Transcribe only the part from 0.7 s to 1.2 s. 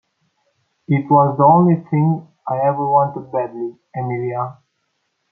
It